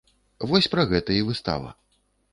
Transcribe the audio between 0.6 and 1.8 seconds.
пра гэта і выстава.